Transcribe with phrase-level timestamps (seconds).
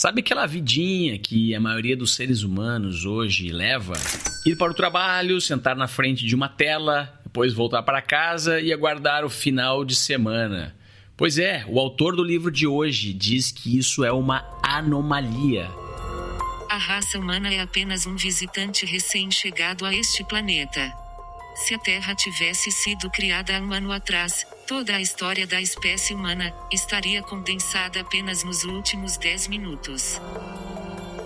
[0.00, 3.92] Sabe aquela vidinha que a maioria dos seres humanos hoje leva?
[4.46, 8.72] Ir para o trabalho, sentar na frente de uma tela, depois voltar para casa e
[8.72, 10.74] aguardar o final de semana.
[11.18, 15.68] Pois é, o autor do livro de hoje diz que isso é uma anomalia.
[16.70, 21.09] A raça humana é apenas um visitante recém-chegado a este planeta.
[21.60, 26.14] Se a Terra tivesse sido criada há um ano atrás, toda a história da espécie
[26.14, 30.18] humana estaria condensada apenas nos últimos 10 minutos.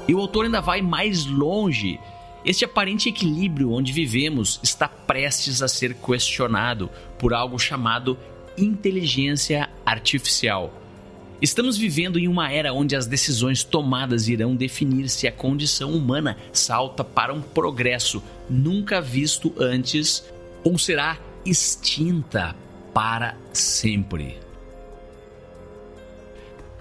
[0.08, 2.00] E o autor ainda vai mais longe.
[2.44, 8.18] Este aparente equilíbrio onde vivemos está prestes a ser questionado por algo chamado
[8.58, 10.83] inteligência artificial.
[11.42, 16.36] Estamos vivendo em uma era onde as decisões tomadas irão definir se a condição humana
[16.52, 20.24] salta para um progresso nunca visto antes
[20.62, 22.56] ou será extinta
[22.94, 24.44] para sempre.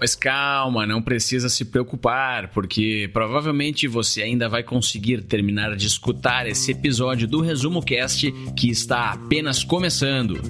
[0.00, 6.46] Mas calma, não precisa se preocupar, porque provavelmente você ainda vai conseguir terminar de escutar
[6.46, 10.40] esse episódio do Resumo Cast que está apenas começando.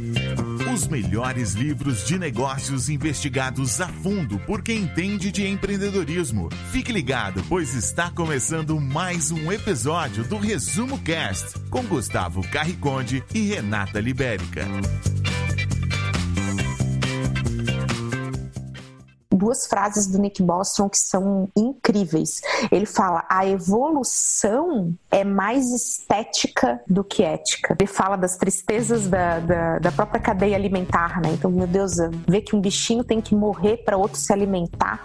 [0.75, 6.49] Os melhores livros de negócios investigados a fundo por quem entende de empreendedorismo.
[6.73, 13.43] Fique ligado, pois está começando mais um episódio do Resumo Cast com Gustavo Carriconde e
[13.43, 14.67] Renata Libérica.
[19.45, 22.41] Duas frases do Nick Bostrom que são incríveis.
[22.73, 27.77] Ele fala: a evolução é mais estética do que ética.
[27.79, 31.31] Ele fala das tristezas da, da, da própria cadeia alimentar, né?
[31.33, 35.05] Então, meu Deus, ver que um bichinho tem que morrer para outro se alimentar.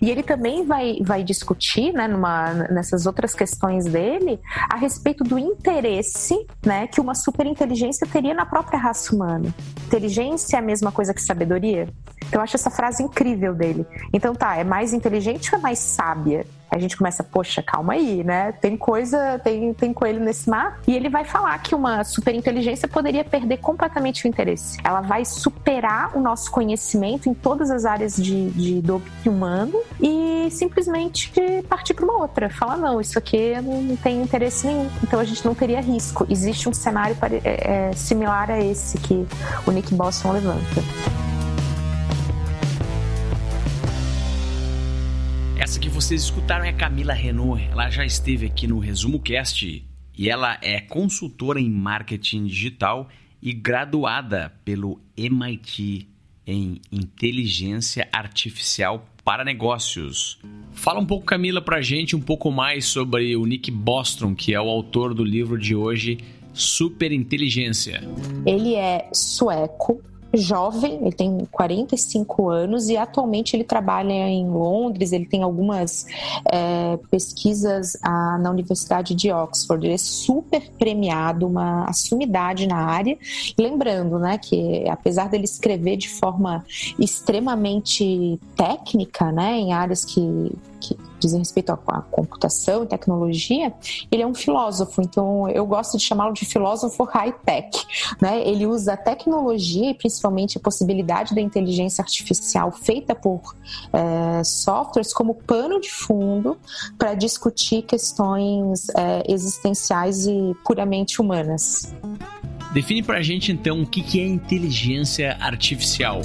[0.00, 5.38] E ele também vai, vai discutir, né, numa, nessas outras questões dele, a respeito do
[5.38, 9.54] interesse né, que uma superinteligência teria na própria raça humana.
[9.86, 11.88] Inteligência é a mesma coisa que sabedoria?
[12.26, 13.86] Então, eu acho essa frase incrível dele.
[14.12, 16.46] Então, tá, é mais inteligente ou é mais sábia?
[16.70, 18.52] a gente começa, poxa, calma aí, né?
[18.52, 20.80] Tem coisa, tem, tem coelho nesse mar.
[20.86, 24.78] E ele vai falar que uma superinteligência poderia perder completamente o interesse.
[24.84, 31.32] Ela vai superar o nosso conhecimento em todas as áreas de, de humano e simplesmente
[31.68, 32.50] partir para uma outra.
[32.50, 34.90] Falar, não, isso aqui não tem interesse nenhum.
[35.02, 36.26] Então a gente não teria risco.
[36.28, 39.26] Existe um cenário é, é, similar a esse que
[39.66, 40.82] o Nick Boston levanta.
[45.68, 47.62] Essa que vocês escutaram é a Camila Renault.
[47.70, 49.84] Ela já esteve aqui no Resumo Cast
[50.16, 53.06] e ela é consultora em marketing digital
[53.42, 56.08] e graduada pelo MIT
[56.46, 60.38] em inteligência artificial para negócios.
[60.72, 64.60] Fala um pouco, Camila, pra gente um pouco mais sobre o Nick Bostrom, que é
[64.60, 66.16] o autor do livro de hoje,
[66.54, 68.00] Super Inteligência.
[68.46, 70.02] Ele é sueco,
[70.34, 76.06] jovem, ele tem 45 anos e atualmente ele trabalha em Londres, ele tem algumas
[76.50, 83.16] é, pesquisas ah, na Universidade de Oxford, ele é super premiado, uma sumidade na área.
[83.58, 86.64] Lembrando, né, que apesar dele escrever de forma
[86.98, 91.76] extremamente técnica, né, em áreas que, que dizem respeito à,
[92.10, 93.72] computação e tecnologia,
[94.10, 97.70] ele é um filósofo, então eu gosto de chamá-lo de filósofo high-tech.
[98.20, 98.46] Né?
[98.46, 103.54] Ele usa a tecnologia e principalmente a possibilidade da inteligência artificial feita por
[103.92, 106.58] é, softwares como pano de fundo
[106.96, 111.94] para discutir questões é, existenciais e puramente humanas.
[112.72, 116.20] Define para a gente então o que é inteligência artificial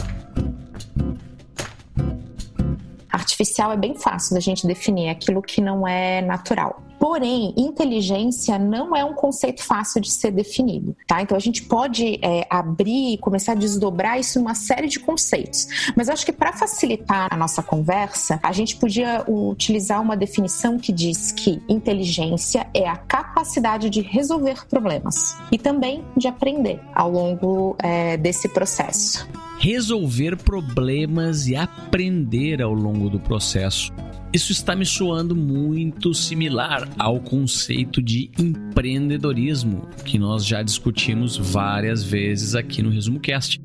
[3.13, 6.81] artificial é bem fácil da gente definir, é aquilo que não é natural.
[7.00, 11.22] Porém, inteligência não é um conceito fácil de ser definido, tá?
[11.22, 15.01] Então a gente pode é, abrir e começar a desdobrar isso em uma série de
[15.01, 15.68] conceitos.
[15.97, 20.94] Mas acho que para facilitar a nossa conversa, a gente podia utilizar uma definição que
[20.94, 27.75] diz que inteligência é a capacidade de resolver problemas e também de aprender ao longo
[27.80, 29.28] é, desse processo
[29.63, 33.94] resolver problemas e aprender ao longo do processo.
[34.34, 42.04] Isso está me soando muito similar ao conceito de empreendedorismo, que nós já discutimos várias
[42.04, 43.57] vezes aqui no Resumo Cast.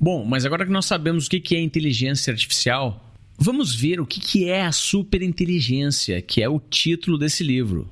[0.00, 4.48] Bom, mas agora que nós sabemos o que é inteligência artificial, vamos ver o que
[4.48, 7.90] é a superinteligência, que é o título desse livro.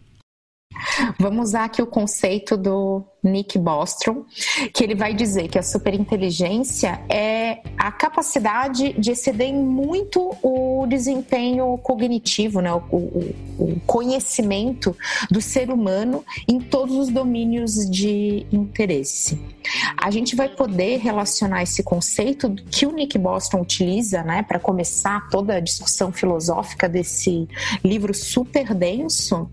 [1.18, 4.24] Vamos usar aqui o conceito do Nick Bostrom,
[4.72, 11.76] que ele vai dizer que a superinteligência é a capacidade de exceder muito o desempenho
[11.78, 14.96] cognitivo, né, o, o, o conhecimento
[15.30, 19.40] do ser humano em todos os domínios de interesse.
[19.96, 25.28] A gente vai poder relacionar esse conceito que o Nick Bostrom utiliza, né, para começar
[25.28, 27.46] toda a discussão filosófica desse
[27.84, 29.50] livro super denso,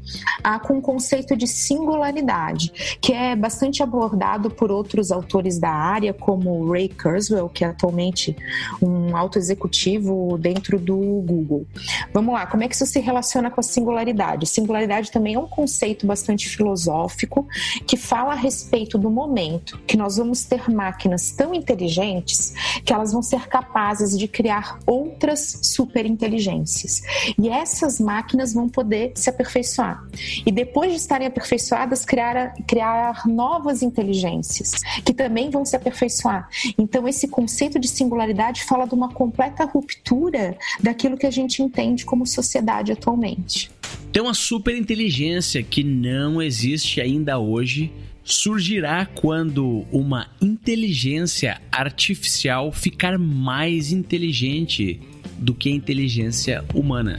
[0.66, 6.72] com o conceito de singularidade, que é bastante abordado por outros autores da área, como
[6.72, 8.36] Ray Kurzweil, que é atualmente
[8.82, 11.66] um alto executivo dentro do Google.
[12.14, 14.46] Vamos lá, como é que isso se relaciona com a singularidade?
[14.48, 17.48] Singularidade também é um conceito bastante filosófico
[17.86, 23.12] que fala a respeito do momento que nós vamos ter máquinas tão inteligentes que elas
[23.12, 27.02] vão ser capazes de criar outras superinteligências.
[27.38, 30.04] E essas máquinas vão poder se aperfeiçoar.
[30.46, 33.47] E depois de estarem aperfeiçoadas, criar, criar novas
[33.82, 36.50] inteligências que também vão se aperfeiçoar.
[36.78, 42.06] Então, esse conceito de singularidade fala de uma completa ruptura daquilo que a gente entende
[42.06, 43.72] como sociedade atualmente.
[44.10, 47.92] Então, a superinteligência que não existe ainda hoje
[48.24, 55.00] surgirá quando uma inteligência artificial ficar mais inteligente
[55.40, 57.18] do que a inteligência humana.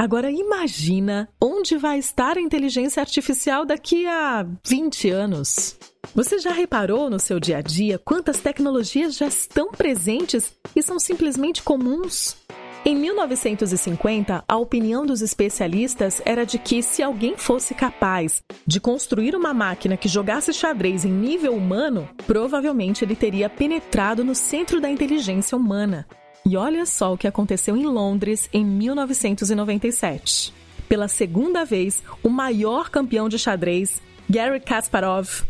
[0.00, 5.76] Agora imagina onde vai estar a inteligência artificial daqui a 20 anos.
[6.14, 10.98] Você já reparou no seu dia a dia quantas tecnologias já estão presentes e são
[10.98, 12.34] simplesmente comuns?
[12.82, 19.36] Em 1950, a opinião dos especialistas era de que se alguém fosse capaz de construir
[19.36, 24.88] uma máquina que jogasse xadrez em nível humano, provavelmente ele teria penetrado no centro da
[24.88, 26.06] inteligência humana.
[26.44, 30.52] E olha só o que aconteceu em Londres em 1997.
[30.88, 35.44] Pela segunda vez, o maior campeão de xadrez, Gary Kasparov,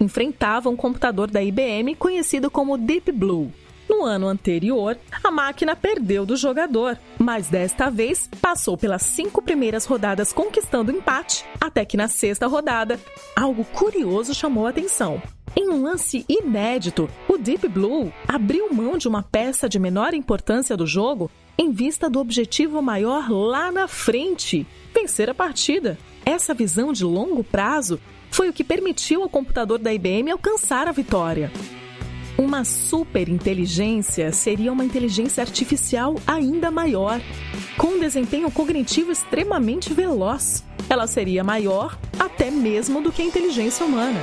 [0.00, 3.52] enfrentava um computador da IBM conhecido como Deep Blue.
[3.88, 9.86] No ano anterior, a máquina perdeu do jogador, mas desta vez passou pelas cinco primeiras
[9.86, 13.00] rodadas conquistando empate, até que na sexta rodada,
[13.34, 15.22] algo curioso chamou a atenção.
[15.56, 20.76] Em um lance inédito, o Deep Blue abriu mão de uma peça de menor importância
[20.76, 25.98] do jogo em vista do objetivo maior lá na frente vencer a partida.
[26.24, 27.98] Essa visão de longo prazo
[28.30, 31.50] foi o que permitiu ao computador da IBM alcançar a vitória.
[32.38, 37.20] Uma superinteligência seria uma inteligência artificial ainda maior,
[37.76, 40.64] com um desempenho cognitivo extremamente veloz.
[40.88, 44.20] Ela seria maior até mesmo do que a inteligência humana.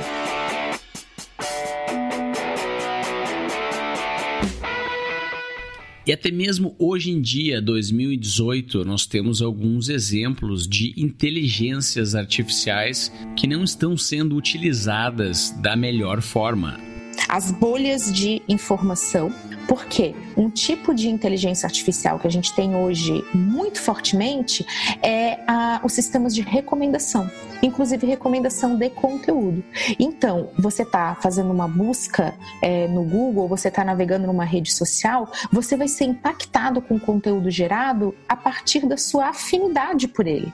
[6.06, 13.46] E até mesmo hoje em dia, 2018, nós temos alguns exemplos de inteligências artificiais que
[13.46, 16.85] não estão sendo utilizadas da melhor forma
[17.28, 19.32] as bolhas de informação,
[19.68, 24.64] porque um tipo de inteligência artificial que a gente tem hoje muito fortemente
[25.02, 27.30] é a, os sistemas de recomendação,
[27.62, 29.64] inclusive recomendação de conteúdo.
[29.98, 35.30] Então, você está fazendo uma busca é, no Google, você está navegando numa rede social,
[35.50, 40.52] você vai ser impactado com o conteúdo gerado a partir da sua afinidade por ele.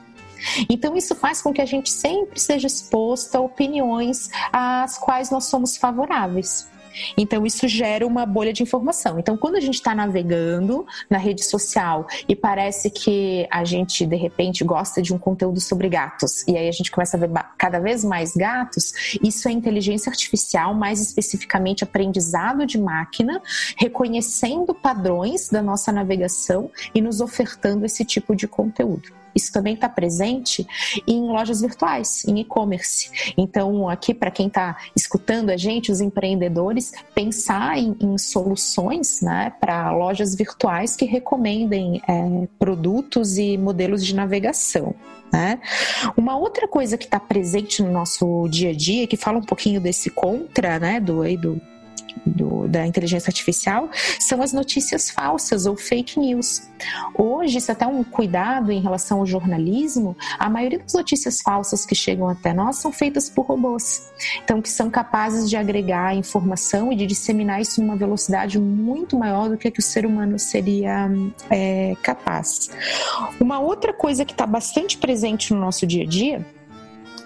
[0.68, 5.44] Então, isso faz com que a gente sempre seja exposto a opiniões às quais nós
[5.44, 6.70] somos favoráveis.
[7.16, 9.18] Então, isso gera uma bolha de informação.
[9.18, 14.16] Então, quando a gente está navegando na rede social e parece que a gente, de
[14.16, 17.78] repente, gosta de um conteúdo sobre gatos, e aí a gente começa a ver cada
[17.78, 23.40] vez mais gatos, isso é inteligência artificial, mais especificamente aprendizado de máquina,
[23.76, 29.21] reconhecendo padrões da nossa navegação e nos ofertando esse tipo de conteúdo.
[29.34, 30.66] Isso também está presente
[31.06, 33.10] em lojas virtuais, em e-commerce.
[33.36, 39.52] Então, aqui, para quem está escutando a gente, os empreendedores, pensar em, em soluções né,
[39.60, 44.94] para lojas virtuais que recomendem é, produtos e modelos de navegação.
[45.32, 45.60] Né?
[46.16, 49.80] Uma outra coisa que está presente no nosso dia a dia, que fala um pouquinho
[49.80, 51.60] desse contra, né, do, do
[52.24, 56.68] do, da inteligência artificial são as notícias falsas ou fake news.
[57.16, 61.86] Hoje, isso é até um cuidado em relação ao jornalismo, a maioria das notícias falsas
[61.86, 64.10] que chegam até nós são feitas por robôs.
[64.42, 69.48] Então, que são capazes de agregar informação e de disseminar isso numa velocidade muito maior
[69.48, 71.08] do que, que o ser humano seria
[71.50, 72.70] é, capaz.
[73.40, 76.46] Uma outra coisa que está bastante presente no nosso dia a dia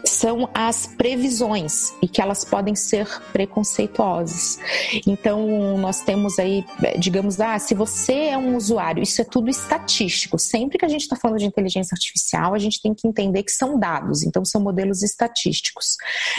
[0.07, 4.59] são as previsões e que elas podem ser preconceituosas.
[5.07, 6.65] Então, nós temos aí,
[6.99, 10.39] digamos, ah, se você é um usuário, isso é tudo estatístico.
[10.39, 13.53] Sempre que a gente está falando de inteligência artificial, a gente tem que entender que
[13.53, 15.97] são dados, então são modelos estatísticos,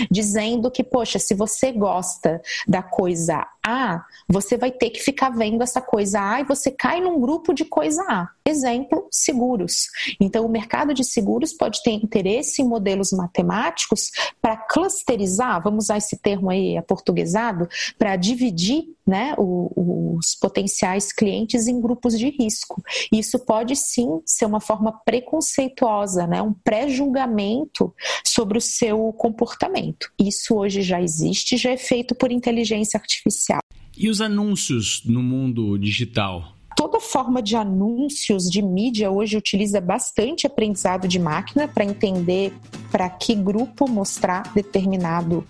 [0.09, 5.61] dizendo que, poxa, se você gosta da coisa A, você vai ter que ficar vendo
[5.61, 8.29] essa coisa A e você cai num grupo de coisa A.
[8.45, 9.87] Exemplo, seguros.
[10.21, 14.09] Então, o mercado de seguros pode ter interesse em modelos matemáticos
[14.41, 21.79] para clusterizar, vamos usar esse termo aí aportuguesado, para dividir né, os potenciais clientes em
[21.79, 22.81] grupos de risco.
[23.11, 27.93] Isso pode sim ser uma forma preconceituosa, né, um pré-julgamento
[28.25, 30.11] sobre o seu comportamento.
[30.19, 33.56] Isso hoje já existe, já é feito por inteligência artificial.
[33.97, 36.57] E os anúncios no mundo digital?
[36.77, 42.53] toda forma de anúncios de mídia hoje utiliza bastante aprendizado de máquina para entender
[42.91, 45.43] para que grupo mostrar determinado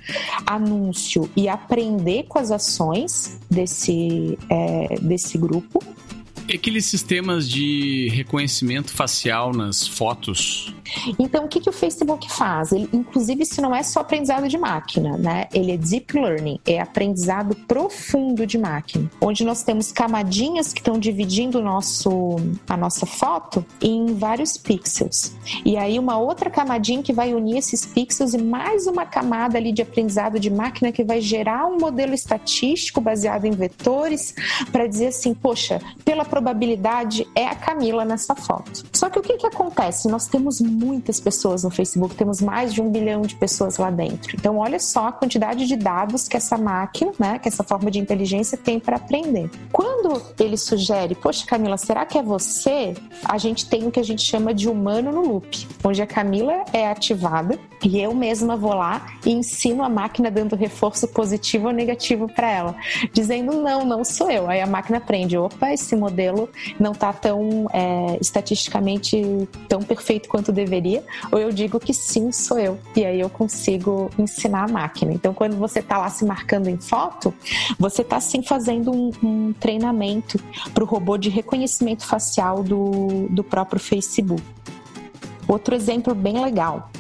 [0.45, 5.83] anúncio e aprender com as ações desse, é, desse grupo.
[6.47, 10.73] E aqueles sistemas de reconhecimento facial nas fotos?
[11.19, 12.71] Então, o que, que o Facebook faz?
[12.71, 15.47] Ele, inclusive, isso não é só aprendizado de máquina, né?
[15.53, 20.97] Ele é deep learning, é aprendizado profundo de máquina, onde nós temos camadinhas que estão
[20.97, 22.37] dividindo nosso,
[22.69, 25.35] a nossa foto em vários pixels.
[25.65, 29.73] E aí, uma outra camadinha que vai unir esses pixels e mais uma camada ali
[29.73, 34.33] de aprendizado de máquina que vai gerar um modelo estatístico baseado em vetores
[34.71, 38.83] para dizer assim, poxa, pela probabilidade é a Camila nessa foto.
[38.93, 40.07] Só que o que, que acontece?
[40.07, 44.35] Nós temos muitas pessoas no Facebook, temos mais de um bilhão de pessoas lá dentro.
[44.35, 47.99] Então, olha só a quantidade de dados que essa máquina, né, que essa forma de
[47.99, 49.49] inteligência tem para aprender.
[49.71, 52.93] Quando ele sugere, poxa, Camila, será que é você?
[53.25, 56.65] A gente tem o que a gente chama de humano no loop, onde a Camila
[56.71, 61.73] é ativada e eu mesma vou lá e ensino a máquina dando reforço positivo ou
[61.73, 62.75] negativo para ela,
[63.13, 64.49] dizendo não, não sou eu.
[64.49, 70.27] Aí a máquina aprende, opa, esse modelo modelo não está tão é, estatisticamente tão perfeito
[70.29, 72.79] quanto deveria, ou eu digo que sim, sou eu.
[72.95, 75.13] E aí eu consigo ensinar a máquina.
[75.13, 77.33] Então, quando você está lá se marcando em foto,
[77.79, 80.39] você está sim fazendo um, um treinamento
[80.73, 84.43] para o robô de reconhecimento facial do, do próprio Facebook.
[85.47, 86.91] Outro exemplo bem legal.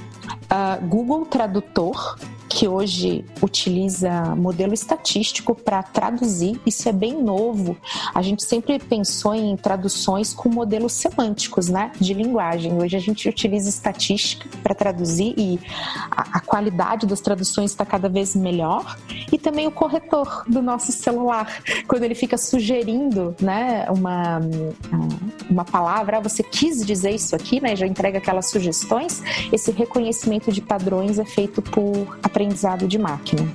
[0.45, 2.17] Uh, Google Tradutor
[2.57, 6.59] que hoje utiliza modelo estatístico para traduzir.
[6.65, 7.77] Isso é bem novo.
[8.15, 12.73] A gente sempre pensou em traduções com modelos semânticos, né, de linguagem.
[12.73, 15.59] Hoje a gente utiliza estatística para traduzir e
[16.09, 18.97] a, a, qualidade das traduções está cada vez melhor.
[19.31, 24.41] E também o corretor do nosso celular, quando ele fica sugerindo, né, uma
[25.49, 29.21] uma palavra, ah, você quis dizer isso aqui, né, já entrega aquelas sugestões.
[29.51, 33.45] Esse reconhecimento de padrões é feito por aprendizado de máquina.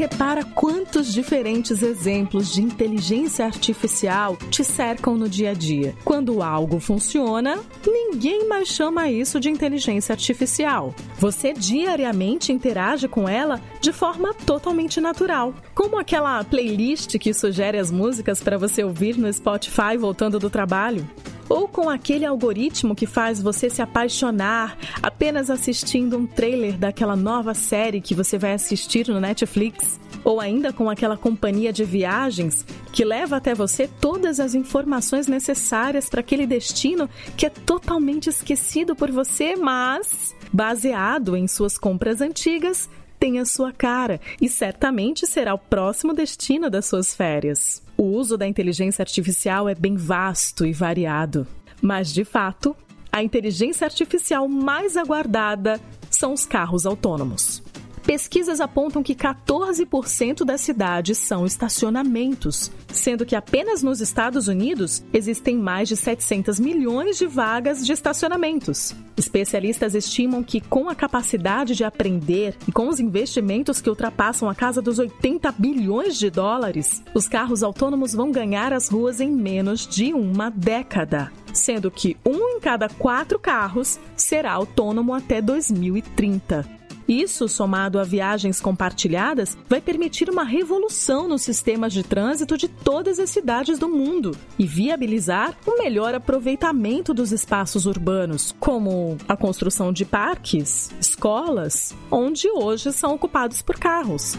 [0.00, 5.94] Repara quantos diferentes exemplos de inteligência artificial te cercam no dia a dia.
[6.04, 10.94] Quando algo funciona, ninguém mais chama isso de inteligência artificial.
[11.18, 17.90] Você diariamente interage com ela de forma totalmente natural, como aquela playlist que sugere as
[17.90, 21.06] músicas para você ouvir no Spotify voltando do trabalho
[21.50, 27.54] ou com aquele algoritmo que faz você se apaixonar apenas assistindo um trailer daquela nova
[27.54, 33.04] série que você vai assistir no Netflix, ou ainda com aquela companhia de viagens que
[33.04, 39.10] leva até você todas as informações necessárias para aquele destino que é totalmente esquecido por
[39.10, 42.88] você, mas baseado em suas compras antigas,
[43.18, 47.82] tem a sua cara e certamente será o próximo destino das suas férias.
[48.00, 51.46] O uso da inteligência artificial é bem vasto e variado,
[51.82, 52.74] mas de fato,
[53.12, 55.78] a inteligência artificial mais aguardada
[56.10, 57.62] são os carros autônomos.
[58.02, 65.56] Pesquisas apontam que 14% das cidades são estacionamentos, sendo que apenas nos Estados Unidos existem
[65.56, 68.94] mais de 700 milhões de vagas de estacionamentos.
[69.16, 74.54] Especialistas estimam que, com a capacidade de aprender e com os investimentos que ultrapassam a
[74.54, 79.86] casa dos 80 bilhões de dólares, os carros autônomos vão ganhar as ruas em menos
[79.86, 86.79] de uma década sendo que um em cada quatro carros será autônomo até 2030.
[87.10, 93.18] Isso, somado a viagens compartilhadas, vai permitir uma revolução nos sistemas de trânsito de todas
[93.18, 99.92] as cidades do mundo e viabilizar um melhor aproveitamento dos espaços urbanos, como a construção
[99.92, 104.38] de parques, escolas, onde hoje são ocupados por carros.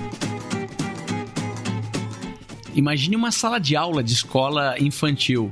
[2.73, 5.51] Imagine uma sala de aula de escola infantil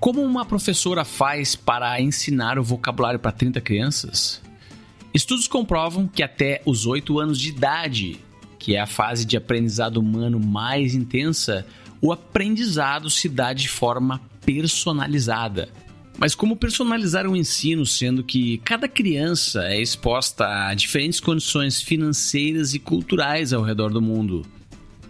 [0.00, 4.43] Como uma professora faz para ensinar o vocabulário para 30 crianças?
[5.14, 8.16] Estudos comprovam que até os 8 anos de idade,
[8.58, 11.64] que é a fase de aprendizado humano mais intensa,
[12.02, 15.68] o aprendizado se dá de forma personalizada.
[16.18, 22.74] Mas como personalizar o ensino, sendo que cada criança é exposta a diferentes condições financeiras
[22.74, 24.44] e culturais ao redor do mundo?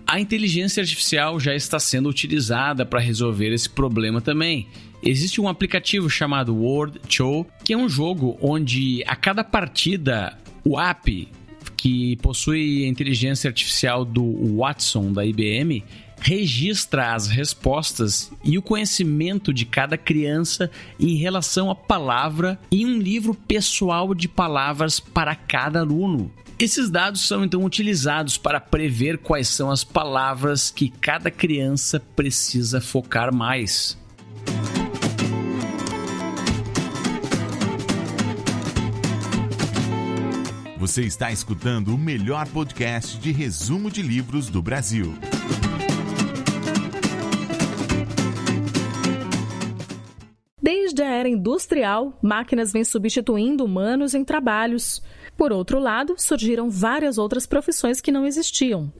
[0.06, 4.68] A inteligência artificial já está sendo utilizada para resolver esse problema também.
[5.06, 10.80] Existe um aplicativo chamado Word Show, que é um jogo onde a cada partida o
[10.80, 11.28] app
[11.76, 15.84] que possui a inteligência artificial do Watson da IBM
[16.18, 22.98] registra as respostas e o conhecimento de cada criança em relação à palavra em um
[22.98, 26.32] livro pessoal de palavras para cada aluno.
[26.58, 32.80] Esses dados são então utilizados para prever quais são as palavras que cada criança precisa
[32.80, 34.02] focar mais.
[40.84, 45.14] Você está escutando o melhor podcast de resumo de livros do Brasil.
[50.60, 55.02] Desde a era industrial, máquinas vêm substituindo humanos em trabalhos.
[55.38, 58.92] Por outro lado, surgiram várias outras profissões que não existiam.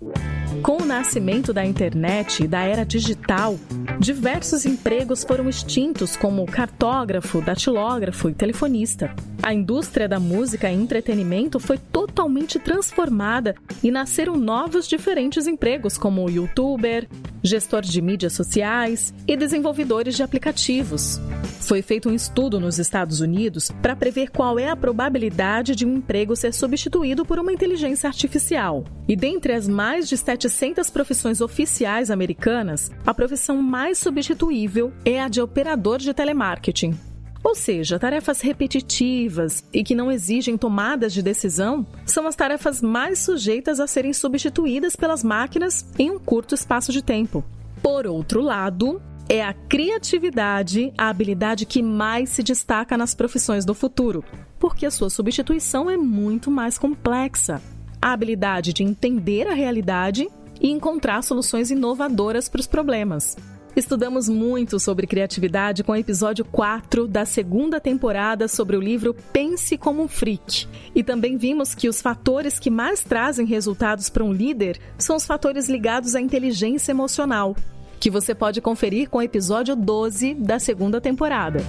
[0.65, 3.59] Com o nascimento da internet e da era digital,
[4.01, 9.15] diversos empregos foram extintos, como cartógrafo, datilógrafo e telefonista.
[9.43, 16.31] A indústria da música e entretenimento foi totalmente transformada e nasceram novos diferentes empregos, como
[16.31, 17.07] youtuber,
[17.43, 21.21] gestor de mídias sociais e desenvolvedores de aplicativos.
[21.61, 25.97] Foi feito um estudo nos Estados Unidos para prever qual é a probabilidade de um
[25.97, 28.85] emprego ser substituído por uma inteligência artificial.
[29.07, 30.54] E dentre as mais de 700
[30.91, 36.99] profissões oficiais americanas, a profissão mais substituível é a de operador de telemarketing.
[37.43, 43.19] Ou seja, tarefas repetitivas e que não exigem tomadas de decisão são as tarefas mais
[43.19, 47.45] sujeitas a serem substituídas pelas máquinas em um curto espaço de tempo.
[47.83, 53.75] Por outro lado, é a criatividade a habilidade que mais se destaca nas profissões do
[53.75, 54.25] futuro,
[54.59, 57.61] porque a sua substituição é muito mais complexa.
[58.01, 60.29] A habilidade de entender a realidade
[60.65, 63.37] e encontrar soluções inovadoras para os problemas.
[63.77, 69.77] Estudamos muito sobre criatividade com o episódio 4 da segunda temporada sobre o livro Pense
[69.77, 70.67] como um Freak.
[70.95, 75.27] E também vimos que os fatores que mais trazem resultados para um líder são os
[75.27, 77.55] fatores ligados à inteligência emocional,
[78.01, 81.61] que você pode conferir com o episódio 12 da segunda temporada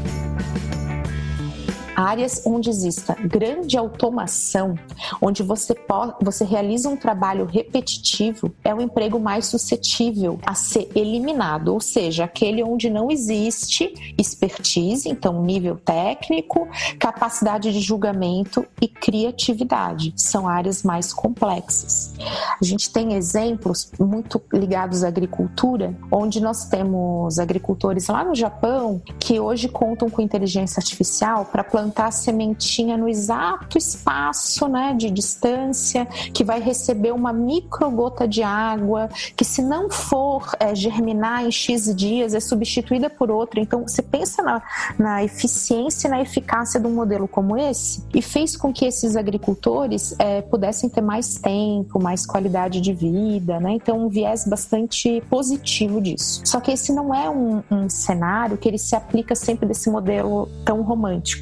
[1.96, 4.78] áreas onde exista grande automação,
[5.22, 5.76] onde você,
[6.22, 12.26] você realiza um trabalho repetitivo, é o emprego mais suscetível a ser eliminado, ou seja,
[12.26, 16.68] aquele onde não existe expertise, então nível técnico,
[17.00, 20.14] capacidade de julgamento e criatividade.
[20.18, 22.14] São áreas mais complexas.
[22.62, 29.02] A gente tem exemplos muito ligados à agricultura, onde nós temos agricultores lá no Japão
[29.20, 34.96] que hoje contam com inteligência artificial para plantar plantar a sementinha no exato espaço né,
[34.98, 41.46] de distância, que vai receber uma microgota de água, que se não for é, germinar
[41.46, 43.60] em X dias, é substituída por outra.
[43.60, 44.62] Então, você pensa na,
[44.98, 49.16] na eficiência e na eficácia de um modelo como esse e fez com que esses
[49.16, 53.74] agricultores é, pudessem ter mais tempo, mais qualidade de vida, né?
[53.74, 56.42] Então, um viés bastante positivo disso.
[56.46, 60.50] Só que esse não é um, um cenário que ele se aplica sempre desse modelo
[60.64, 61.36] tão romântico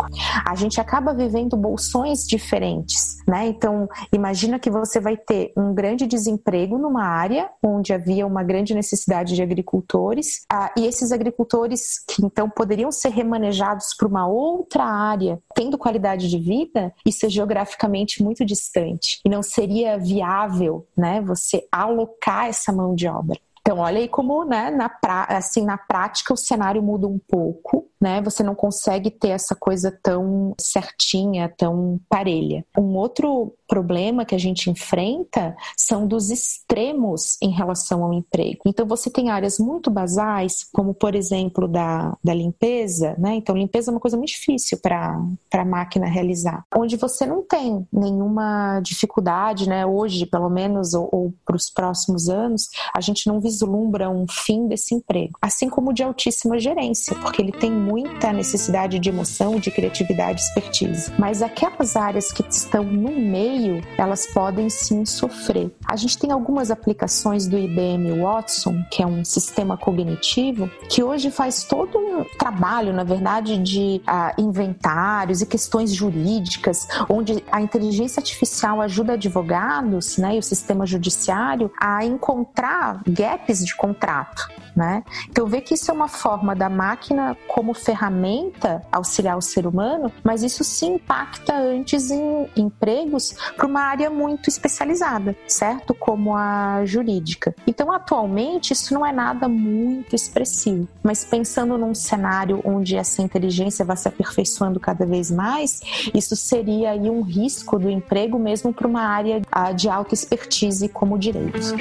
[0.46, 3.48] a gente acaba vivendo bolsões diferentes, né?
[3.48, 8.74] Então, imagina que você vai ter um grande desemprego numa área onde havia uma grande
[8.74, 14.84] necessidade de agricultores, ah, e esses agricultores que então poderiam ser remanejados para uma outra
[14.84, 21.22] área, tendo qualidade de vida, isso é geograficamente muito distante e não seria viável, né?
[21.22, 23.40] Você alocar essa mão de obra.
[23.66, 27.88] Então, olha aí como, né, na, pra, assim, na prática o cenário muda um pouco,
[28.04, 28.22] né?
[28.22, 32.66] Você não consegue ter essa coisa tão certinha, tão parelha.
[32.78, 38.60] Um outro problema que a gente enfrenta são dos extremos em relação ao emprego.
[38.68, 43.36] Então, você tem áreas muito basais, como, por exemplo, da, da limpeza, né?
[43.36, 45.18] Então, limpeza é uma coisa muito difícil para
[45.54, 49.86] a máquina realizar, onde você não tem nenhuma dificuldade, né?
[49.86, 54.68] Hoje, pelo menos, ou, ou para os próximos anos, a gente não vislumbra um fim
[54.68, 55.38] desse emprego.
[55.42, 61.12] Assim como de altíssima gerência, porque ele tem muita necessidade de emoção, de criatividade, expertise.
[61.20, 65.72] Mas aquelas áreas que estão no meio, elas podem sim sofrer.
[65.86, 71.30] A gente tem algumas aplicações do IBM Watson, que é um sistema cognitivo, que hoje
[71.30, 78.20] faz todo um trabalho, na verdade, de uh, inventários e questões jurídicas, onde a inteligência
[78.20, 84.50] artificial ajuda advogados né, e o sistema judiciário a encontrar gaps de contrato.
[84.76, 85.04] Né?
[85.30, 90.12] Então, vê que isso é uma forma da máquina como ferramenta auxiliar o ser humano,
[90.24, 95.94] mas isso se impacta antes em empregos para uma área muito especializada, certo?
[95.94, 97.56] Como a jurídica.
[97.68, 103.86] Então, atualmente, isso não é nada muito expressivo, mas pensando num cenário onde essa inteligência
[103.86, 105.82] vai se aperfeiçoando cada vez mais,
[106.14, 109.42] isso seria aí um risco do emprego mesmo para uma área
[109.76, 111.74] de alta expertise como direitos.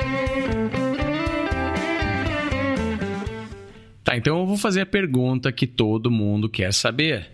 [4.13, 7.31] Tá, então eu vou fazer a pergunta que todo mundo quer saber.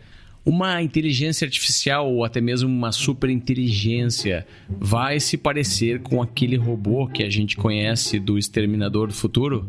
[0.48, 7.22] Uma inteligência artificial ou até mesmo uma superinteligência vai se parecer com aquele robô que
[7.22, 9.68] a gente conhece do Exterminador do Futuro?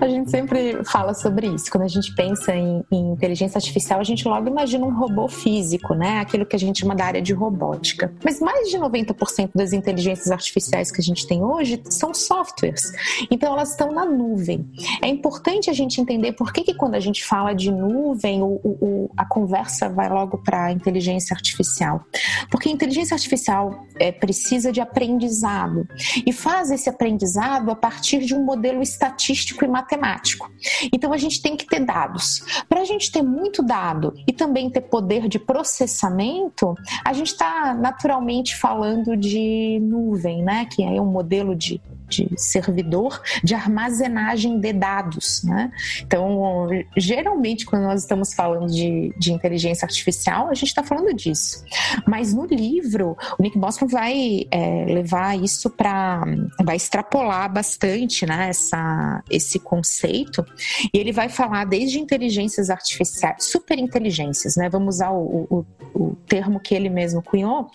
[0.00, 1.70] A gente sempre fala sobre isso.
[1.70, 5.92] Quando a gente pensa em, em, inteligência artificial, a gente logo imagina um robô físico,
[5.92, 6.20] né?
[6.20, 8.10] Aquilo que a gente chama da área de robótica.
[8.24, 12.90] Mas mais de 90% das inteligências artificiais que a gente tem hoje são softwares.
[13.30, 14.66] Então elas estão na nuvem.
[15.02, 18.58] É importante a gente entender por que, que quando a gente fala de nuvem, o,
[18.64, 22.04] o, a conversa vai logo para a inteligência artificial.
[22.50, 25.86] Porque a inteligência artificial é, precisa de aprendizado
[26.26, 30.50] e faz esse aprendizado a partir de um modelo estatístico e matemático.
[30.92, 32.64] Então a gente tem que ter dados.
[32.68, 36.74] Para a gente ter muito dado e também ter poder de processamento,
[37.04, 40.66] a gente está naturalmente falando de nuvem, né?
[40.66, 45.42] Que é um modelo de de servidor de armazenagem de dados.
[45.44, 45.70] Né?
[46.02, 51.64] Então, geralmente, quando nós estamos falando de, de inteligência artificial, a gente está falando disso.
[52.06, 56.22] Mas no livro, o Nick Bostrom vai é, levar isso para.
[56.62, 60.44] vai extrapolar bastante né, essa, esse conceito,
[60.92, 64.68] e ele vai falar desde inteligências artificiais, superinteligências, né?
[64.68, 67.68] vamos usar o, o, o termo que ele mesmo cunhou,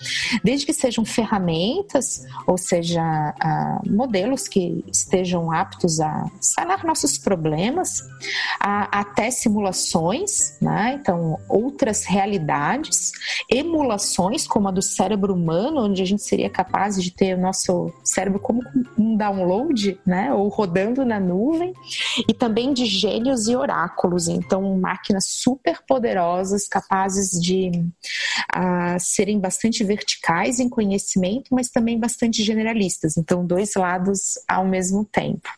[0.44, 7.18] desde que sejam ferramentas, ou seja, uh, modelos modelos que estejam aptos a sanar nossos
[7.18, 8.02] problemas,
[8.60, 10.98] a, até simulações, né?
[11.00, 13.12] então outras realidades,
[13.50, 17.94] emulações como a do cérebro humano, onde a gente seria capaz de ter o nosso
[18.04, 18.62] cérebro como
[18.98, 20.34] um download, né?
[20.34, 21.74] ou rodando na nuvem,
[22.28, 27.72] e também de gênios e oráculos, então máquinas super poderosas, capazes de
[28.56, 33.18] uh, serem bastante verticais em conhecimento, mas também bastante generalistas.
[33.18, 34.15] Então, dois lados
[34.48, 35.50] ao mesmo tempo.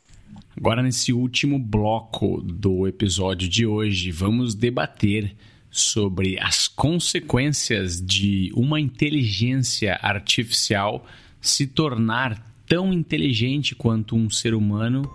[0.56, 5.36] Agora, nesse último bloco do episódio de hoje, vamos debater
[5.70, 11.06] sobre as consequências de uma inteligência artificial
[11.40, 15.10] se tornar tão inteligente quanto um ser humano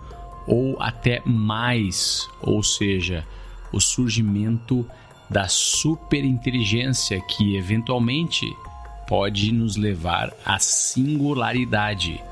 [0.47, 3.25] ou até mais, ou seja,
[3.71, 4.87] o surgimento
[5.29, 8.45] da superinteligência que eventualmente
[9.07, 12.23] pode nos levar à singularidade.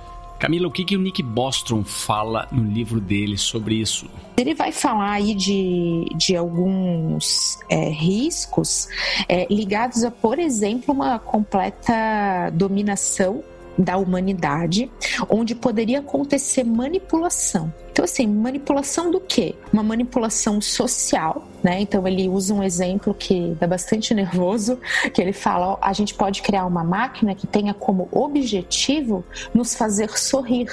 [0.41, 4.09] Camila, o que, que o Nick Bostrom fala no livro dele sobre isso?
[4.35, 8.87] Ele vai falar aí de, de alguns é, riscos
[9.29, 13.43] é, ligados a, por exemplo, uma completa dominação
[13.77, 14.91] da humanidade,
[15.29, 17.71] onde poderia acontecer manipulação.
[18.01, 19.53] Então, assim, manipulação do quê?
[19.71, 21.81] Uma manipulação social, né?
[21.81, 24.79] Então, ele usa um exemplo que dá bastante nervoso,
[25.13, 29.75] que ele fala: ó, a gente pode criar uma máquina que tenha como objetivo nos
[29.75, 30.67] fazer sorrir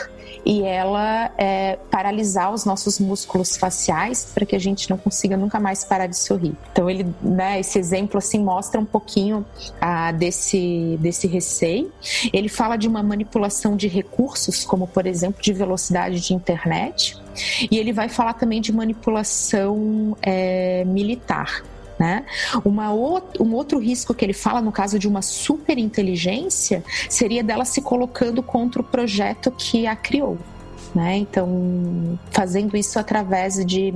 [0.44, 5.60] e ela é, paralisar os nossos músculos faciais para que a gente não consiga nunca
[5.60, 6.54] mais parar de sorrir.
[6.72, 9.44] Então, ele, né, esse exemplo assim mostra um pouquinho
[9.80, 11.92] ah, desse, desse receio.
[12.32, 17.17] Ele fala de uma manipulação de recursos, como por exemplo de velocidade de internet
[17.70, 21.62] e ele vai falar também de manipulação é, militar.
[21.98, 22.24] Né?
[22.64, 27.82] Uma um outro risco que ele fala no caso de uma superinteligência seria dela se
[27.82, 30.38] colocando contra o projeto que a criou.
[30.94, 31.16] Né?
[31.16, 33.92] Então, fazendo isso através de,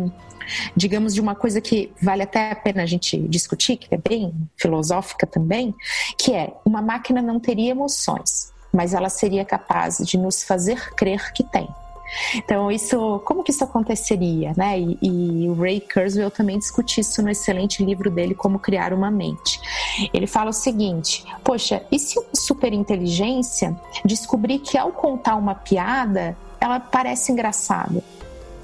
[0.77, 4.33] digamos, de uma coisa que vale até a pena a gente discutir, que é bem
[4.57, 5.73] filosófica também,
[6.19, 11.33] que é uma máquina não teria emoções, mas ela seria capaz de nos fazer crer
[11.33, 11.69] que tem.
[12.35, 14.79] Então, isso, como que isso aconteceria, né?
[14.79, 19.11] E, e, o Ray Kurzweil também discute isso no excelente livro dele, Como Criar uma
[19.11, 19.61] Mente.
[20.13, 26.37] Ele fala o seguinte: poxa, e se uma superinteligência descobrir que ao contar uma piada,
[26.61, 28.03] ela parece engraçada?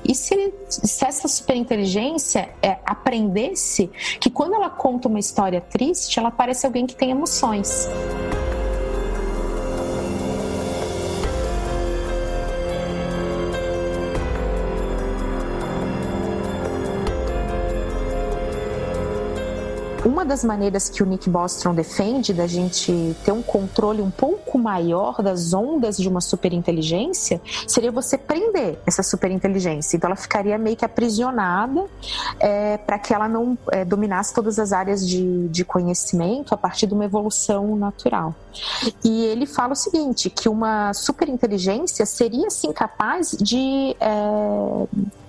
[0.04, 6.30] e se, se essa superinteligência é, aprendesse que quando ela conta uma história triste, ela
[6.30, 7.86] parece alguém que tem emoções.
[20.08, 24.58] Uma das maneiras que o Nick Bostrom defende da gente ter um controle um pouco
[24.58, 29.98] maior das ondas de uma superinteligência seria você prender essa superinteligência.
[29.98, 31.84] Então ela ficaria meio que aprisionada
[32.40, 36.86] é, para que ela não é, dominasse todas as áreas de, de conhecimento a partir
[36.86, 38.34] de uma evolução natural.
[39.04, 44.86] E ele fala o seguinte, que uma superinteligência seria sim capaz de é,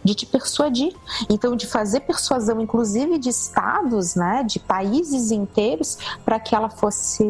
[0.09, 0.95] de te persuadir.
[1.29, 7.23] Então, de fazer persuasão, inclusive de estados, né, de países inteiros, para que ela fosse,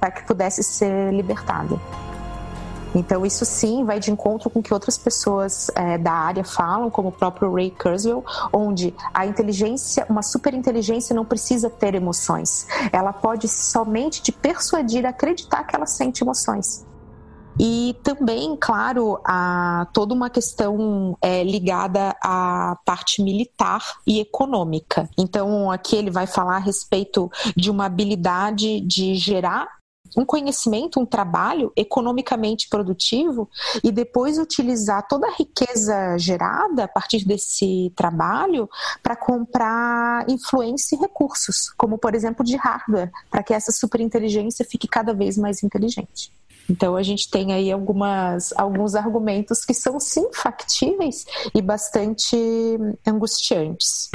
[0.00, 1.78] para que pudesse ser libertada.
[2.94, 7.08] Então, isso sim vai de encontro com que outras pessoas é, da área falam, como
[7.08, 12.66] o próprio Ray Kurzweil, onde a inteligência, uma superinteligência não precisa ter emoções.
[12.92, 16.84] Ela pode somente te persuadir a acreditar que ela sente emoções.
[17.58, 19.20] E também, claro,
[19.92, 25.08] toda uma questão é, ligada à parte militar e econômica.
[25.18, 29.68] Então, aqui ele vai falar a respeito de uma habilidade de gerar
[30.16, 33.48] um conhecimento, um trabalho economicamente produtivo
[33.82, 38.68] e depois utilizar toda a riqueza gerada a partir desse trabalho
[39.02, 44.86] para comprar influência e recursos, como por exemplo de hardware, para que essa superinteligência fique
[44.86, 46.30] cada vez mais inteligente.
[46.70, 52.36] Então a gente tem aí algumas, alguns argumentos que são sim factíveis e bastante
[53.06, 54.10] angustiantes.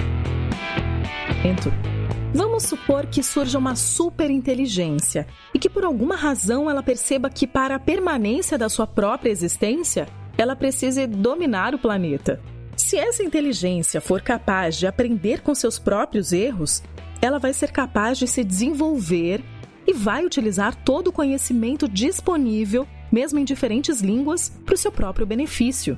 [2.34, 7.76] Vamos supor que surja uma superinteligência e que por alguma razão ela perceba que para
[7.76, 10.08] a permanência da sua própria existência,
[10.38, 12.40] ela precise dominar o planeta.
[12.76, 16.84] Se essa inteligência for capaz de aprender com seus próprios erros,
[17.22, 19.44] ela vai ser capaz de se desenvolver
[19.88, 25.26] e vai utilizar todo o conhecimento disponível, mesmo em diferentes línguas, para o seu próprio
[25.26, 25.98] benefício.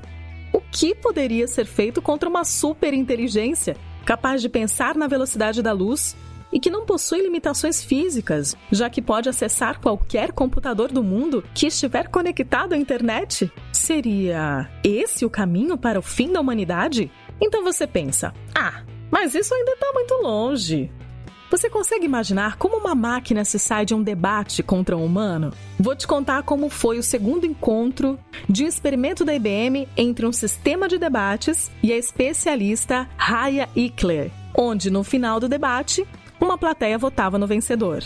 [0.52, 6.16] O que poderia ser feito contra uma superinteligência capaz de pensar na velocidade da luz
[6.52, 11.66] e que não possui limitações físicas, já que pode acessar qualquer computador do mundo que
[11.66, 13.50] estiver conectado à internet?
[13.72, 17.10] Seria esse o caminho para o fim da humanidade?
[17.40, 20.90] Então você pensa: ah, mas isso ainda está muito longe.
[21.50, 25.52] Você consegue imaginar como uma máquina se sai de um debate contra um humano?
[25.80, 28.16] Vou te contar como foi o segundo encontro
[28.48, 34.30] de um experimento da IBM entre um sistema de debates e a especialista Raya Ickler,
[34.56, 36.06] onde no final do debate,
[36.40, 38.04] uma plateia votava no vencedor.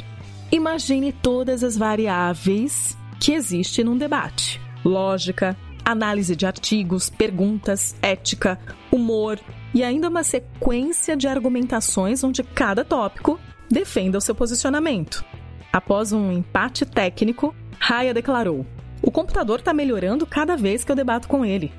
[0.50, 5.54] Imagine todas as variáveis que existem num debate: lógica,
[5.85, 8.59] análise de artigos, perguntas, ética,
[8.90, 9.38] humor,
[9.74, 15.24] e ainda uma sequência de argumentações onde cada tópico defenda o seu posicionamento.
[15.72, 18.64] Após um empate técnico, Raya declarou:
[19.02, 21.72] O computador está melhorando cada vez que eu debato com ele.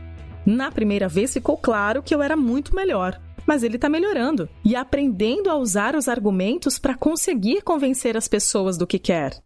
[0.46, 4.76] Na primeira vez ficou claro que eu era muito melhor, mas ele está melhorando e
[4.76, 9.42] aprendendo a usar os argumentos para conseguir convencer as pessoas do que quer.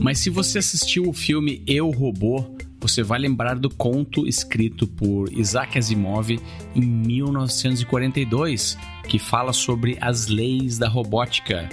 [0.00, 2.53] Mas se você assistiu o filme Eu Robô,
[2.84, 6.38] você vai lembrar do conto escrito por Isaac Asimov
[6.76, 8.76] em 1942,
[9.08, 11.66] que fala sobre as leis da robótica.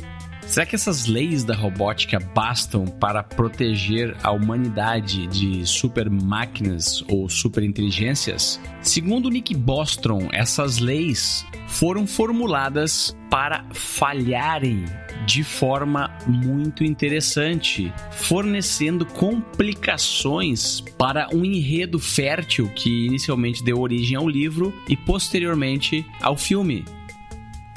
[0.52, 7.30] Será que essas leis da robótica bastam para proteger a humanidade de super máquinas ou
[7.30, 8.60] superinteligências?
[8.82, 14.84] Segundo Nick Bostrom, essas leis foram formuladas para falharem
[15.26, 24.28] de forma muito interessante, fornecendo complicações para um enredo fértil que inicialmente deu origem ao
[24.28, 26.84] livro e posteriormente ao filme.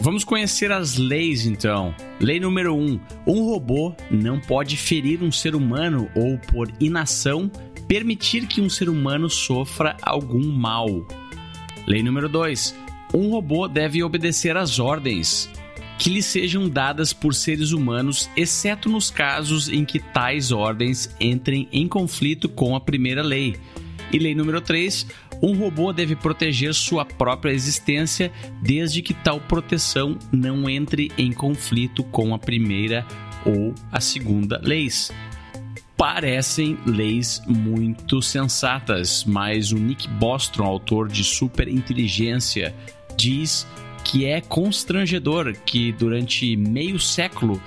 [0.05, 1.95] Vamos conhecer as leis então.
[2.21, 7.51] Lei número 1: um, um robô não pode ferir um ser humano ou, por inação,
[7.89, 10.89] permitir que um ser humano sofra algum mal.
[11.87, 12.75] Lei número 2:
[13.15, 15.51] um robô deve obedecer às ordens
[15.99, 21.67] que lhe sejam dadas por seres humanos, exceto nos casos em que tais ordens entrem
[21.73, 23.57] em conflito com a primeira lei.
[24.13, 25.07] E lei número 3,
[25.45, 32.03] um robô deve proteger sua própria existência desde que tal proteção não entre em conflito
[32.05, 33.07] com a primeira
[33.45, 35.13] ou a segunda leis.
[35.99, 42.75] Parecem leis muito sensatas, mas o Nick Bostrom, autor de Super Inteligência,
[43.15, 43.67] diz
[44.03, 47.61] que é constrangedor que durante meio século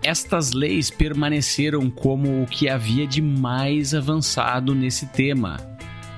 [0.00, 5.75] estas leis permaneceram como o que havia de mais avançado nesse tema.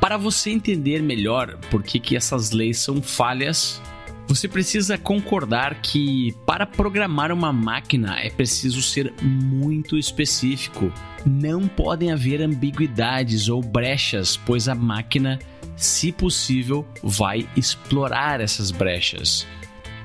[0.09, 3.79] Para você entender melhor por que, que essas leis são falhas,
[4.27, 10.90] você precisa concordar que para programar uma máquina é preciso ser muito específico.
[11.27, 15.38] Não podem haver ambiguidades ou brechas, pois a máquina,
[15.77, 19.47] se possível, vai explorar essas brechas.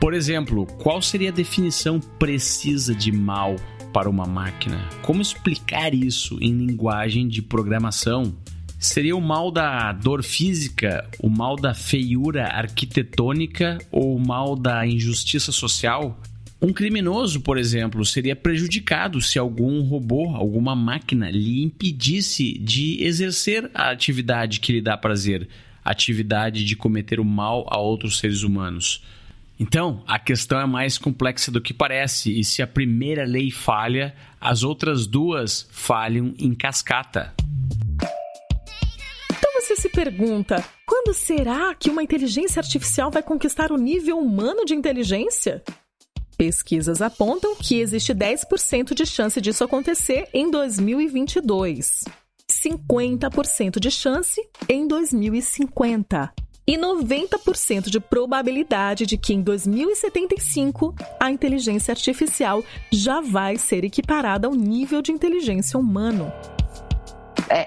[0.01, 3.55] Por exemplo, qual seria a definição precisa de mal
[3.93, 4.85] para uma máquina?
[5.01, 8.35] Como explicar isso em linguagem de programação?
[8.83, 14.85] Seria o mal da dor física, o mal da feiura arquitetônica ou o mal da
[14.85, 16.19] injustiça social?
[16.61, 23.71] Um criminoso, por exemplo, seria prejudicado se algum robô, alguma máquina lhe impedisse de exercer
[23.73, 25.47] a atividade que lhe dá prazer,
[25.83, 29.01] a atividade de cometer o mal a outros seres humanos.
[29.57, 34.13] Então, a questão é mais complexa do que parece, e se a primeira lei falha,
[34.41, 37.33] as outras duas falham em cascata.
[39.93, 45.63] Pergunta: quando será que uma inteligência artificial vai conquistar o nível humano de inteligência?
[46.35, 52.05] Pesquisas apontam que existe 10% de chance disso acontecer em 2022,
[52.49, 56.33] 50% de chance em 2050
[56.65, 64.47] e 90% de probabilidade de que em 2075 a inteligência artificial já vai ser equiparada
[64.47, 66.33] ao nível de inteligência humano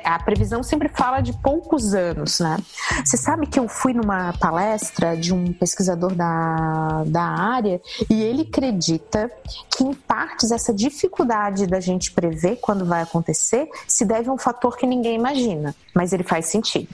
[0.04, 2.56] a previsão sempre fala de poucos anos, né?
[3.04, 8.42] Você sabe que eu fui numa palestra de um pesquisador da, da área e ele
[8.42, 9.30] acredita
[9.70, 14.38] que, em partes, essa dificuldade da gente prever quando vai acontecer se deve a um
[14.38, 16.88] fator que ninguém imagina, mas ele faz sentido.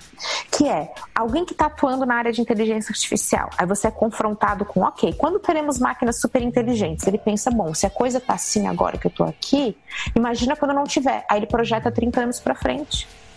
[0.51, 3.49] Que é alguém que está atuando na área de inteligência artificial.
[3.57, 7.07] Aí você é confrontado com, ok, quando teremos máquinas super inteligentes?
[7.07, 9.77] Ele pensa, bom, se a coisa está assim agora que eu estou aqui,
[10.15, 11.25] imagina quando não tiver.
[11.31, 12.82] Aí ele projeta 30 anos para frente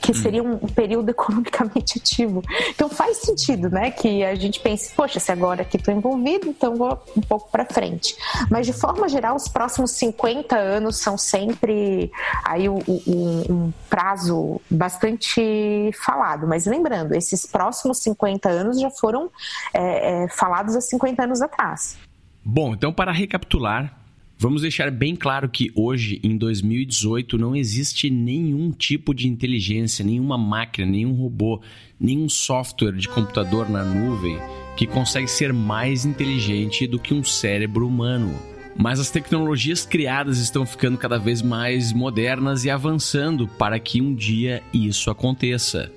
[0.06, 2.44] que seria um período economicamente ativo.
[2.70, 6.76] Então faz sentido, né, que a gente pense, poxa, se agora que estou envolvido, então
[6.76, 8.16] vou um pouco para frente.
[8.50, 12.12] Mas de forma geral, os próximos 50 anos são sempre
[12.44, 16.48] aí um, um, um prazo bastante falado.
[16.48, 19.30] Mas lembrando, esses próximos 50 anos já foram
[19.74, 21.98] é, é, falados há 50 anos atrás.
[22.44, 24.05] Bom, então para recapitular,
[24.38, 30.38] Vamos deixar bem claro que hoje, em 2018, não existe nenhum tipo de inteligência, nenhuma
[30.38, 31.62] máquina, nenhum robô,
[31.98, 34.38] nenhum software de computador na nuvem
[34.76, 38.38] que consegue ser mais inteligente do que um cérebro humano.
[38.78, 44.14] Mas as tecnologias criadas estão ficando cada vez mais modernas e avançando para que um
[44.14, 45.90] dia isso aconteça.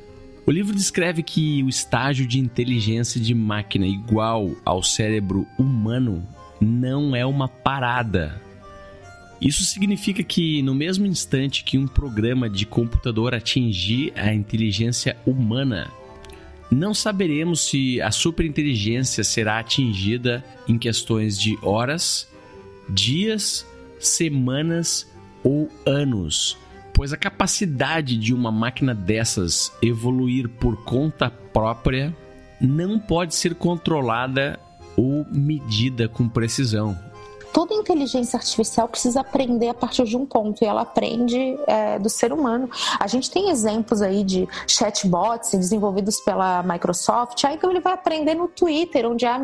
[0.47, 6.25] O livro descreve que o estágio de inteligência de máquina igual ao cérebro humano
[6.61, 8.41] não é uma parada.
[9.41, 15.91] Isso significa que, no mesmo instante que um programa de computador atingir a inteligência humana,
[16.71, 22.29] não saberemos se a superinteligência será atingida em questões de horas,
[22.89, 23.65] dias,
[24.01, 25.11] semanas
[25.43, 26.59] ou anos,
[26.93, 32.15] pois a capacidade de uma máquina dessas evoluir por conta própria
[32.61, 34.59] não pode ser controlada
[34.99, 36.99] ou medida com precisão
[37.53, 42.09] toda inteligência artificial precisa aprender a partir de um ponto e ela aprende é, do
[42.09, 42.71] ser humano.
[43.01, 48.35] A gente tem exemplos aí de chatbots desenvolvidos pela Microsoft, aí então ele vai aprender
[48.35, 49.41] no Twitter, onde há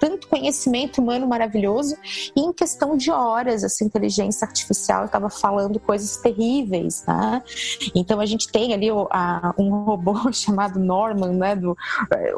[0.00, 1.96] tanto conhecimento humano maravilhoso,
[2.34, 7.42] e em questão de horas essa inteligência artificial estava falando coisas terríveis, né?
[7.94, 11.54] Então a gente tem ali o, a, um robô chamado Norman, né?
[11.54, 11.76] Do,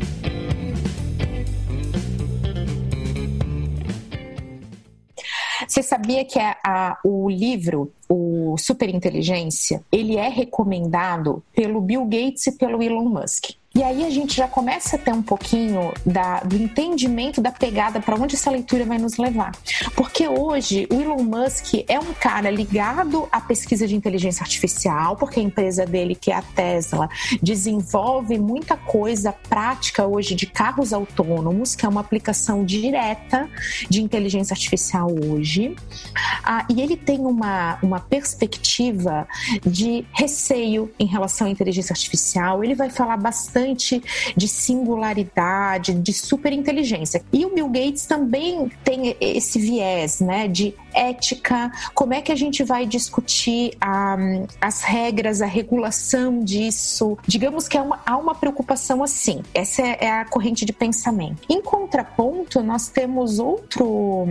[5.68, 12.46] Você sabia que a, a, o livro, o Superinteligência, ele é recomendado pelo Bill Gates
[12.48, 13.52] e pelo Elon Musk.
[13.76, 18.00] E aí a gente já começa a ter um pouquinho da, do entendimento da pegada
[18.00, 19.52] para onde essa leitura vai nos levar.
[19.96, 25.40] Porque hoje o Elon Musk é um cara ligado à pesquisa de inteligência artificial, porque
[25.40, 27.10] a empresa dele, que é a Tesla,
[27.42, 33.50] desenvolve muita coisa prática hoje de carros autônomos, que é uma aplicação direta
[33.90, 35.76] de inteligência artificial hoje.
[36.44, 39.28] Ah, e ele tem uma, uma perspectiva
[39.66, 42.64] de receio em relação à inteligência artificial.
[42.64, 43.63] Ele vai falar bastante
[44.36, 47.24] de singularidade, de superinteligência.
[47.32, 52.36] E o Bill Gates também tem esse viés, né, de ética, como é que a
[52.36, 57.18] gente vai discutir um, as regras, a regulação disso.
[57.28, 59.42] Digamos que há uma, há uma preocupação assim.
[59.54, 61.42] Essa é, é a corrente de pensamento.
[61.50, 64.28] Em contraponto, nós temos outro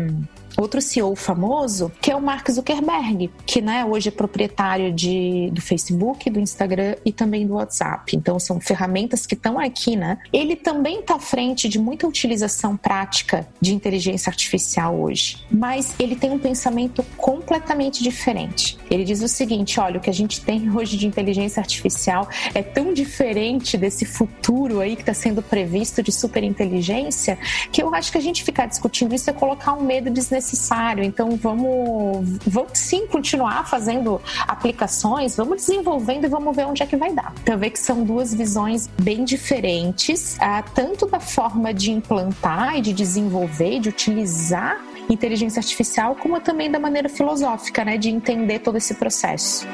[0.56, 5.60] outro CEO famoso, que é o Mark Zuckerberg, que né, hoje é proprietário de, do
[5.60, 8.16] Facebook, do Instagram e também do WhatsApp.
[8.16, 10.18] Então são ferramentas que estão aqui, né?
[10.32, 16.16] Ele também está à frente de muita utilização prática de inteligência artificial hoje, mas ele
[16.16, 18.78] tem um pensamento completamente diferente.
[18.90, 22.62] Ele diz o seguinte: olha, o que a gente tem hoje de inteligência artificial é
[22.62, 27.38] tão diferente desse futuro aí que está sendo previsto de superinteligência
[27.70, 31.04] que eu acho que a gente ficar discutindo isso é colocar um medo desnecessário necessário.
[31.04, 36.96] Então vamos, vamos sim continuar fazendo aplicações, vamos desenvolvendo e vamos ver onde é que
[36.96, 37.32] vai dar.
[37.42, 42.80] Então vê que são duas visões bem diferentes, ah, tanto da forma de implantar e
[42.80, 48.76] de desenvolver, de utilizar inteligência artificial, como também da maneira filosófica, né, de entender todo
[48.76, 49.66] esse processo.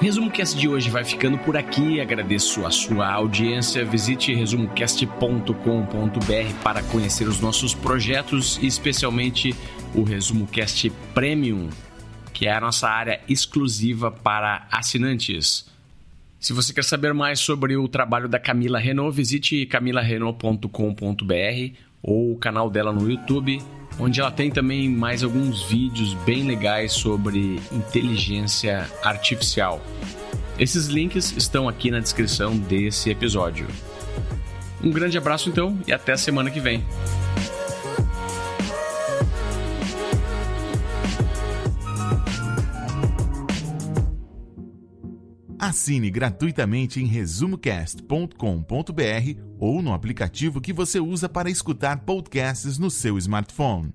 [0.00, 2.00] Resumo Cast de hoje vai ficando por aqui.
[2.00, 3.84] Agradeço a sua audiência.
[3.84, 9.54] Visite resumocast.com.br para conhecer os nossos projetos especialmente
[9.94, 11.68] o Resumo Cast Premium,
[12.32, 15.68] que é a nossa área exclusiva para assinantes.
[16.38, 22.38] Se você quer saber mais sobre o trabalho da Camila Renault, visite camilarenault.com.br ou o
[22.38, 23.62] canal dela no YouTube
[24.00, 29.80] onde ela tem também mais alguns vídeos bem legais sobre inteligência artificial.
[30.58, 33.68] Esses links estão aqui na descrição desse episódio.
[34.82, 36.82] Um grande abraço então e até a semana que vem.
[45.70, 53.16] Assine gratuitamente em resumocast.com.br ou no aplicativo que você usa para escutar podcasts no seu
[53.16, 53.94] smartphone.